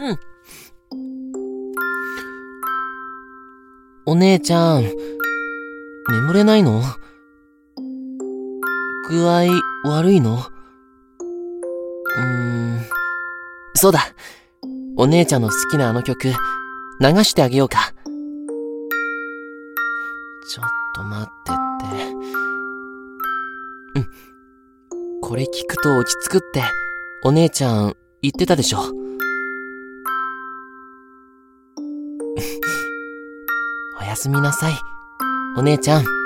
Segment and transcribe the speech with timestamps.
[0.00, 0.18] うん。
[4.06, 4.96] お姉ちゃん、眠
[6.32, 6.82] れないの？
[9.10, 9.42] 具合
[9.84, 10.36] 悪いの？
[10.36, 12.22] うー
[12.76, 12.80] ん。
[13.74, 14.00] そうだ。
[14.96, 16.34] お姉ちゃんの好きなあの曲、流
[17.24, 17.92] してあげようか。
[20.48, 20.64] ちょっ
[20.94, 21.56] と待ってっ
[21.90, 21.96] て。
[23.96, 24.06] うん。
[25.20, 26.62] これ聞くと落ち着くって、
[27.22, 28.98] お姉ちゃん言ってたでしょ。
[34.00, 34.74] おやすみなさい、
[35.56, 36.19] お姉ちゃん。